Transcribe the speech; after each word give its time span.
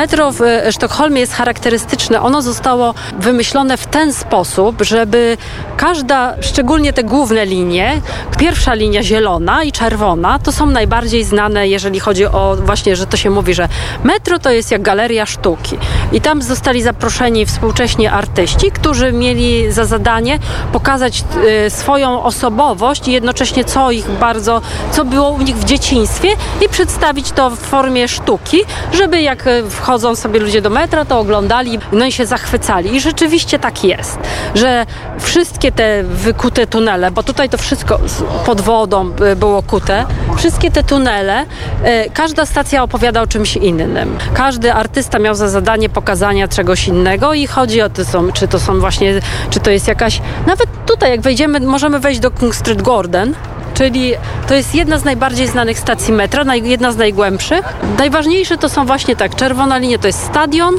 Metro 0.00 0.32
w 0.32 0.42
e, 0.42 0.72
Sztokholmie 0.72 1.20
jest 1.20 1.32
charakterystyczne. 1.32 2.22
Ono 2.22 2.42
zostało 2.42 2.94
wymyślone 3.18 3.76
w 3.76 3.86
ten 3.86 4.12
sposób, 4.12 4.82
żeby 4.82 5.36
każda, 5.76 6.34
szczególnie 6.40 6.92
te 6.92 7.04
główne 7.04 7.46
linie, 7.46 8.00
pierwsza 8.38 8.74
linia 8.74 9.02
zielona 9.02 9.62
i 9.64 9.72
czerwona, 9.72 10.38
to 10.38 10.52
są 10.52 10.66
najbardziej 10.66 11.24
znane, 11.24 11.68
jeżeli 11.68 12.00
chodzi 12.00 12.26
o 12.26 12.56
właśnie, 12.64 12.96
że 12.96 13.06
to 13.06 13.16
się 13.16 13.30
mówi, 13.30 13.54
że 13.54 13.68
metro 14.04 14.38
to 14.38 14.50
jest 14.50 14.70
jak 14.70 14.82
galeria 14.82 15.26
sztuki. 15.26 15.78
I 16.12 16.20
tam 16.20 16.42
zostali 16.42 16.82
zaproszeni 16.82 17.46
współcześni 17.46 18.06
artyści, 18.06 18.70
którzy 18.70 19.12
mieli 19.12 19.72
za 19.72 19.84
zadanie 19.84 20.38
pokazać 20.72 21.24
e, 21.66 21.70
swoją 21.70 22.22
osobowość 22.22 23.08
i 23.08 23.12
jednocześnie 23.12 23.64
co 23.64 23.90
ich 23.90 24.10
bardzo, 24.10 24.62
co 24.92 25.04
było 25.04 25.30
u 25.30 25.42
nich 25.42 25.56
w 25.56 25.64
dzieciństwie 25.64 26.28
i 26.64 26.68
przedstawić 26.68 27.32
to 27.32 27.50
w 27.50 27.58
formie 27.58 28.08
sztuki, 28.08 28.58
żeby 28.92 29.20
jak 29.20 29.46
e, 29.46 29.62
wchodzą 29.90 30.16
sobie 30.16 30.40
ludzie 30.40 30.62
do 30.62 30.70
metra, 30.70 31.04
to 31.04 31.18
oglądali, 31.18 31.78
no 31.92 32.04
i 32.04 32.12
się 32.12 32.26
zachwycali. 32.26 32.94
I 32.94 33.00
rzeczywiście 33.00 33.58
tak 33.58 33.84
jest, 33.84 34.18
że 34.54 34.86
wszystkie 35.18 35.72
te 35.72 36.02
wykute 36.02 36.66
tunele, 36.66 37.10
bo 37.10 37.22
tutaj 37.22 37.48
to 37.48 37.58
wszystko 37.58 37.98
pod 38.46 38.60
wodą 38.60 39.12
e, 39.24 39.36
było 39.36 39.62
kute, 39.62 40.06
wszystkie 40.36 40.70
te 40.70 40.82
tunele, 40.82 41.46
e, 41.84 42.10
każda 42.10 42.46
stacja 42.46 42.82
opowiada 42.82 43.22
o 43.22 43.26
czymś 43.26 43.56
innym. 43.56 44.18
Każdy 44.34 44.72
artysta 44.72 45.18
miał 45.18 45.34
za 45.34 45.48
zadanie 45.48 45.88
pokazania 45.88 46.48
czegoś 46.48 46.88
innego 46.88 47.34
i 47.34 47.46
chodzi 47.46 47.82
o 47.82 47.88
to, 47.88 48.02
czy 48.32 48.48
to 48.48 48.60
są 48.60 48.80
właśnie, 48.80 49.20
czy 49.50 49.60
to 49.60 49.70
jest 49.70 49.88
jakaś, 49.88 50.20
nawet 50.46 50.68
tutaj 50.86 51.10
jak 51.10 51.20
wejdziemy, 51.20 51.60
możemy 51.60 51.98
wejść 51.98 52.20
do 52.20 52.30
King 52.30 52.54
Street 52.54 52.82
Garden, 52.82 53.34
Czyli 53.74 54.12
to 54.48 54.54
jest 54.54 54.74
jedna 54.74 54.98
z 54.98 55.04
najbardziej 55.04 55.46
znanych 55.46 55.78
stacji 55.78 56.12
metra, 56.12 56.54
jedna 56.54 56.92
z 56.92 56.96
najgłębszych. 56.96 57.64
Najważniejsze 57.98 58.58
to 58.58 58.68
są 58.68 58.86
właśnie 58.86 59.16
tak, 59.16 59.34
czerwona 59.34 59.78
linia 59.78 59.98
to 59.98 60.06
jest 60.06 60.24
stadion, 60.24 60.74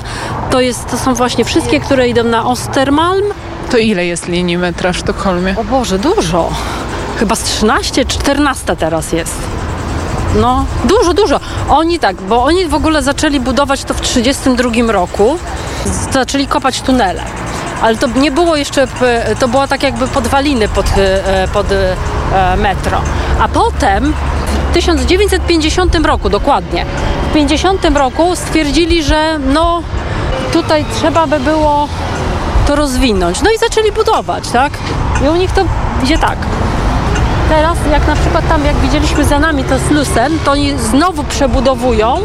to, 0.50 0.62
jest, 0.62 0.92
to 0.92 0.98
są 0.98 1.14
właśnie 1.14 1.46
wszystkie, 1.46 1.80
które 1.80 2.08
idą 2.10 2.24
na 2.24 2.46
Ostermalm. 2.46 3.26
To 3.72 3.78
ile 3.78 4.06
jest 4.06 4.28
linii 4.28 4.58
metra 4.58 4.94
w 4.94 4.98
Sztokholmie? 4.98 5.56
O 5.58 5.64
Boże, 5.64 6.00
dużo. 6.00 6.50
Chyba 7.18 7.36
z 7.36 7.44
13, 7.44 8.06
14 8.06 8.76
teraz 8.76 9.12
jest. 9.12 9.36
No, 10.36 10.66
dużo, 10.86 11.14
dużo. 11.14 11.40
Oni 11.70 12.00
tak, 12.00 12.22
bo 12.22 12.44
oni 12.44 12.68
w 12.68 12.74
ogóle 12.74 13.04
zaczęli 13.04 13.40
budować 13.40 13.84
to 13.84 13.94
w 13.94 14.02
32 14.02 14.92
roku. 14.92 15.38
Zaczęli 16.12 16.48
kopać 16.48 16.82
tunele. 16.82 17.24
Ale 17.82 17.98
to 17.98 18.08
nie 18.08 18.32
było 18.32 18.56
jeszcze, 18.56 18.88
to 19.40 19.48
było 19.48 19.68
tak 19.68 19.84
jakby 19.84 20.08
podwaliny 20.08 20.68
pod, 20.68 20.86
e, 20.98 21.48
pod 21.54 21.72
e, 21.72 21.96
metro. 22.58 23.02
A 23.40 23.48
potem 23.48 24.14
w 24.72 24.74
1950 24.74 25.96
roku, 25.96 26.30
dokładnie, 26.30 26.86
w 27.30 27.34
50 27.34 27.86
roku 27.96 28.36
stwierdzili, 28.36 29.04
że 29.04 29.40
no 29.40 29.84
tutaj 30.54 30.86
trzeba 30.96 31.28
by 31.28 31.40
było 31.40 31.88
to 32.68 32.76
rozwinąć. 32.76 33.42
No 33.42 33.52
i 33.52 33.58
zaczęli 33.58 33.92
budować, 33.92 34.50
tak? 34.50 34.74
I 35.26 35.30
u 35.30 35.36
nich 35.36 35.52
to 35.52 35.62
idzie 36.04 36.18
tak. 36.18 36.38
Teraz, 37.50 37.78
jak 37.92 38.08
na 38.08 38.16
przykład 38.16 38.48
tam, 38.50 38.66
jak 38.66 38.76
widzieliśmy 38.76 39.26
za 39.26 39.40
nami 39.40 39.64
to 39.64 39.80
Slusen, 39.80 40.40
to 40.46 40.52
oni 40.52 40.78
znowu 40.78 41.24
przebudowują, 41.24 42.18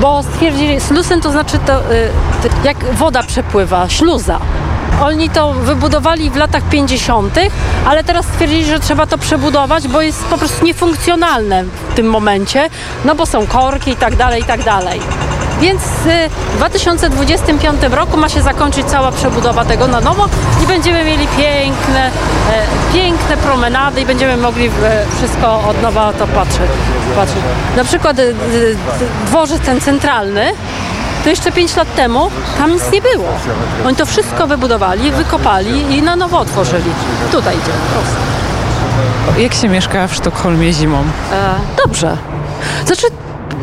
bo 0.00 0.22
stwierdzili, 0.22 0.80
Slusen 0.80 1.20
to 1.20 1.30
znaczy 1.30 1.58
to, 1.66 1.92
y, 1.92 2.10
jak 2.64 2.94
woda 2.94 3.22
przepływa, 3.22 3.88
śluza. 3.88 4.38
Oni 5.02 5.30
to 5.30 5.52
wybudowali 5.52 6.30
w 6.30 6.36
latach 6.36 6.62
50., 6.62 7.38
ale 7.86 8.04
teraz 8.04 8.26
stwierdzili, 8.26 8.64
że 8.64 8.80
trzeba 8.80 9.06
to 9.06 9.18
przebudować, 9.18 9.88
bo 9.88 10.02
jest 10.02 10.24
po 10.24 10.38
prostu 10.38 10.64
niefunkcjonalne 10.64 11.64
w 11.64 11.94
tym 11.94 12.06
momencie, 12.10 12.70
no 13.04 13.14
bo 13.14 13.26
są 13.26 13.46
korki 13.46 13.90
i 13.90 13.96
tak 13.96 14.16
dalej, 14.16 14.42
i 14.42 14.44
tak 14.44 14.64
dalej. 14.64 15.00
Więc 15.60 15.82
w 16.52 16.56
2025 16.56 17.82
roku 17.90 18.16
ma 18.16 18.28
się 18.28 18.42
zakończyć 18.42 18.86
cała 18.86 19.12
przebudowa 19.12 19.64
tego 19.64 19.86
na 19.86 20.00
nowo 20.00 20.28
i 20.64 20.66
będziemy 20.66 21.04
mieli 21.04 21.26
piękne, 21.26 22.06
e, 22.06 22.92
piękne 22.94 23.36
promenady 23.36 24.00
i 24.00 24.06
będziemy 24.06 24.36
mogli 24.36 24.66
e, 24.66 24.70
wszystko 25.18 25.60
od 25.68 25.82
nowa 25.82 26.12
to 26.12 26.26
patrzeć. 26.26 26.70
patrzeć. 27.16 27.38
Na 27.76 27.84
przykład 27.84 28.18
e, 28.18 28.22
dworzec 29.26 29.62
ten 29.62 29.80
centralny, 29.80 30.52
to 31.24 31.30
jeszcze 31.30 31.52
5 31.52 31.76
lat 31.76 31.94
temu 31.94 32.30
tam 32.58 32.72
nic 32.72 32.92
nie 32.92 33.02
było. 33.02 33.28
Oni 33.86 33.96
to 33.96 34.06
wszystko 34.06 34.46
wybudowali, 34.46 35.10
wykopali 35.10 35.96
i 35.96 36.02
na 36.02 36.16
nowo 36.16 36.38
otworzyli. 36.38 36.90
Tutaj 37.32 37.54
idzie 37.54 37.64
po 37.64 37.92
prostu. 37.92 39.42
Jak 39.42 39.54
się 39.54 39.68
mieszka 39.68 40.06
w 40.06 40.14
Sztokholmie 40.14 40.72
zimą? 40.72 40.98
E, 41.32 41.54
dobrze. 41.84 42.16
Znaczy, 42.86 43.06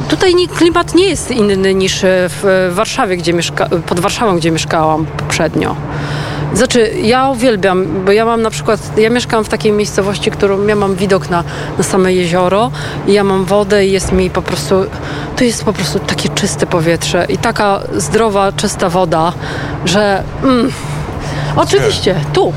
tutaj 0.10 0.36
nie, 0.36 0.48
klimat 0.48 0.96
nie 0.96 1.10
jest 1.10 1.32
inny 1.32 1.74
niż 1.74 2.00
w 2.04 2.72
Warszawie, 2.76 3.18
gdzie 3.18 3.34
mieszka, 3.34 3.70
pod 3.88 4.00
Warszawą, 4.00 4.38
gdzie 4.38 4.52
mieszkałam 4.52 5.06
poprzednio. 5.06 5.76
Znaczy, 6.53 6.91
ja 7.01 7.29
uwielbiam, 7.29 8.06
bo 8.06 8.12
ja 8.12 8.25
mam 8.25 8.41
na 8.41 8.50
przykład, 8.50 8.97
ja 8.97 9.09
mieszkam 9.09 9.44
w 9.44 9.50
takiej 9.50 9.72
miejscowości, 9.72 10.31
którą 10.31 10.68
ja 10.68 10.75
mam 10.75 10.96
widok 10.96 11.29
na, 11.29 11.44
na 11.78 11.84
same 11.84 12.13
jezioro 12.13 12.72
i 13.07 13.13
ja 13.13 13.23
mam 13.23 13.46
wodę 13.46 13.85
i 13.85 13.91
jest 13.91 14.12
mi 14.12 14.29
po 14.29 14.41
prostu, 14.41 14.75
to 15.35 15.44
jest 15.44 15.63
po 15.63 15.73
prostu 15.73 16.00
takie 16.00 16.29
czyste 16.29 16.66
powietrze 16.68 17.25
i 17.29 17.38
taka 17.38 17.79
zdrowa, 17.96 18.51
czysta 18.51 18.90
woda, 18.90 19.34
że 19.85 20.23
mm, 20.44 20.72
oczywiście, 21.56 22.16
tu. 22.34 22.53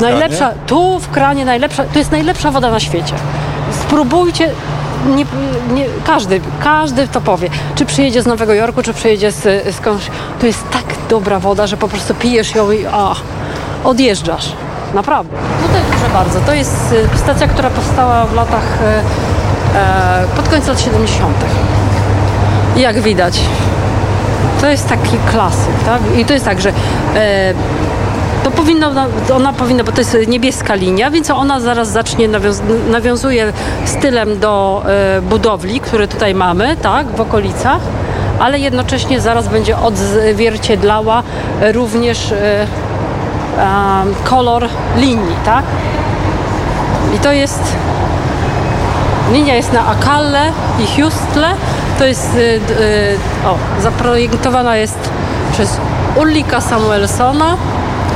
Najlepsza, 0.00 0.52
tu 0.66 0.98
w 0.98 1.08
kranie 1.08 1.44
najlepsza, 1.44 1.84
to 1.84 1.98
jest 1.98 2.10
najlepsza 2.10 2.50
woda 2.50 2.70
na 2.70 2.80
świecie. 2.80 3.14
Spróbujcie, 3.82 4.50
nie, 5.06 5.24
nie, 5.74 5.86
każdy, 6.06 6.40
każdy 6.64 7.08
to 7.08 7.20
powie. 7.20 7.48
Czy 7.74 7.86
przyjedzie 7.86 8.22
z 8.22 8.26
Nowego 8.26 8.54
Jorku, 8.54 8.82
czy 8.82 8.94
przyjedzie 8.94 9.32
z, 9.32 9.74
skądś. 9.76 10.10
To 10.40 10.46
jest 10.46 10.70
tak 10.70 10.84
dobra 11.08 11.38
woda, 11.38 11.66
że 11.66 11.76
po 11.76 11.88
prostu 11.88 12.14
pijesz 12.14 12.54
ją 12.54 12.70
i 12.70 12.86
a, 12.92 13.14
odjeżdżasz. 13.84 14.52
Naprawdę. 14.94 15.36
Tutaj 15.66 15.80
proszę 15.90 16.12
bardzo. 16.12 16.40
To 16.40 16.54
jest 16.54 16.92
y, 17.14 17.18
stacja, 17.18 17.48
która 17.48 17.70
powstała 17.70 18.24
w 18.26 18.34
latach 18.34 18.78
e, 18.82 19.02
e, 19.78 20.24
pod 20.36 20.48
koniec 20.48 20.66
lat 20.66 20.80
70. 20.80 21.36
I 22.76 22.80
jak 22.80 23.00
widać, 23.00 23.40
to 24.60 24.68
jest 24.68 24.88
taki 24.88 25.16
klasyk, 25.30 25.84
tak? 25.86 26.00
I 26.18 26.24
to 26.24 26.32
jest 26.32 26.44
tak, 26.44 26.60
że 26.60 26.68
e, 27.14 27.54
to 28.44 28.50
powinno, 28.50 28.92
ona 29.34 29.52
powinna, 29.52 29.84
bo 29.84 29.92
to 29.92 30.00
jest 30.00 30.16
niebieska 30.28 30.74
linia, 30.74 31.10
więc 31.10 31.30
ona 31.30 31.60
zaraz 31.60 31.88
zacznie, 31.88 32.28
nawiąz, 32.28 32.62
nawiązuje 32.90 33.52
stylem 33.84 34.38
do 34.38 34.82
e, 34.86 35.22
budowli, 35.22 35.80
które 35.80 36.08
tutaj 36.08 36.34
mamy, 36.34 36.76
tak, 36.76 37.06
w 37.06 37.20
okolicach, 37.20 37.80
ale 38.38 38.58
jednocześnie 38.58 39.20
zaraz 39.20 39.48
będzie 39.48 39.78
odzwierciedlała 39.78 41.22
również 41.72 42.32
e, 42.32 42.66
kolor 44.24 44.68
linii, 44.96 45.36
tak? 45.44 45.64
I 47.16 47.18
to 47.18 47.32
jest 47.32 47.62
Linia 49.32 49.54
jest 49.54 49.72
na 49.72 49.86
Akalle 49.86 50.52
i 50.78 51.02
Hustle. 51.02 51.54
To 51.98 52.04
jest, 52.04 52.34
y, 52.36 52.60
o, 53.46 53.82
zaprojektowana 53.82 54.76
jest 54.76 55.10
przez 55.52 55.76
Ulrika 56.16 56.60
Samuelsona. 56.60 57.56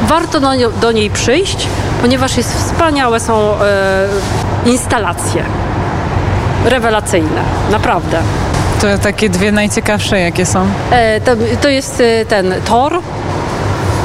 Warto 0.09 0.41
do, 0.41 0.49
do 0.81 0.93
niej 0.93 1.11
przyjść, 1.11 1.67
ponieważ 2.03 2.37
jest 2.37 2.59
wspaniałe 2.59 3.21
są 3.21 3.35
e, 3.61 4.09
instalacje. 4.67 5.45
Rewelacyjne, 6.65 7.43
naprawdę. 7.71 8.19
To 8.81 8.99
takie 8.99 9.29
dwie 9.29 9.53
najciekawsze 9.53 10.21
jakie 10.21 10.47
są? 10.47 10.67
E, 10.91 11.21
to, 11.21 11.33
to 11.63 11.69
jest 11.69 12.01
e, 12.01 12.25
ten 12.25 12.55
tor, 12.65 13.01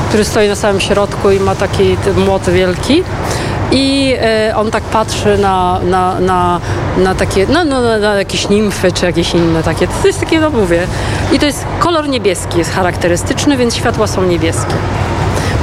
który 0.10 0.26
stoi 0.26 0.48
na 0.48 0.56
samym 0.56 0.82
środku 0.82 1.32
i 1.32 1.40
ma 1.40 1.56
taki 1.56 1.98
młot 2.26 2.50
wielki. 2.50 3.04
I 3.72 4.16
e, 4.22 4.56
on 4.56 4.72
tak 4.72 4.84
patrzy 4.84 5.38
na, 5.38 5.80
na, 5.84 6.20
na, 6.20 6.60
na 6.98 7.16
takie, 7.16 7.48
no, 7.50 7.64
no, 7.64 7.82
na, 7.82 7.98
na 7.98 8.14
jakieś 8.16 8.50
nimfy 8.50 8.92
czy 8.92 9.06
jakieś 9.06 9.34
inne 9.34 9.64
takie. 9.64 9.88
To 9.88 10.08
jest 10.08 10.20
takie, 10.20 10.40
no 10.40 10.50
mówię. 10.50 10.88
I 11.32 11.40
to 11.40 11.46
jest 11.46 11.66
kolor 11.80 12.10
niebieski, 12.10 12.58
jest 12.58 12.74
charakterystyczny, 12.74 13.58
więc 13.58 13.76
światła 13.76 14.08
są 14.08 14.24
niebieskie. 14.24 14.74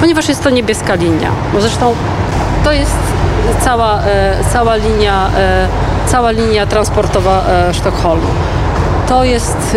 Ponieważ 0.00 0.28
jest 0.28 0.42
to 0.42 0.50
niebieska 0.50 0.94
linia. 0.94 1.30
Zresztą 1.58 1.94
to 2.64 2.72
jest 2.72 2.96
cała, 3.60 4.00
e, 4.02 4.36
cała, 4.52 4.76
linia, 4.76 5.30
e, 5.36 5.68
cała 6.06 6.30
linia 6.30 6.66
transportowa 6.66 7.42
e, 7.48 7.74
Sztokholmu. 7.74 8.26
To 9.08 9.24
jest 9.24 9.76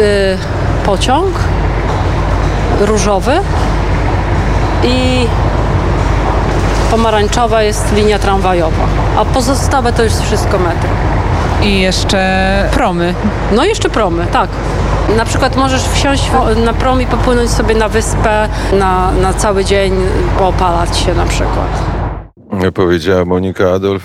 pociąg 0.86 1.36
różowy 2.80 3.32
i 4.84 5.28
pomarańczowa 6.92 7.64
jest 7.64 7.94
linia 7.96 8.20
tramwajowa, 8.20 8.86
a 9.18 9.26
pozostałe 9.26 9.94
to 9.94 10.04
jest 10.04 10.24
wszystko 10.24 10.60
metro. 10.60 10.90
I 11.62 11.80
jeszcze 11.80 12.70
promy. 12.74 13.14
No 13.52 13.66
i 13.66 13.68
jeszcze 13.68 13.90
promy, 13.90 14.26
tak. 14.32 14.50
Na 15.18 15.26
przykład 15.26 15.56
możesz 15.56 15.84
wsiąść 15.84 16.32
na 16.66 16.74
prom 16.74 17.02
i 17.02 17.06
popłynąć 17.06 17.50
sobie 17.50 17.76
na 17.76 17.90
wyspę 17.90 18.50
na, 18.80 19.12
na 19.12 19.34
cały 19.34 19.66
dzień, 19.66 19.94
poopalać 20.38 20.98
się 20.98 21.14
na 21.14 21.26
przykład. 21.26 22.00
Powiedziała 22.74 23.26
Monika 23.26 23.72
Adolf, 23.72 23.98